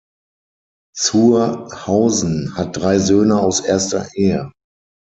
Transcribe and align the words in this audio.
Zur 0.97 1.69
Hausen 1.85 2.57
hat 2.57 2.75
drei 2.75 2.97
Söhne 2.97 3.39
aus 3.39 3.59
erster 3.59 4.09
Ehe. 4.15 4.51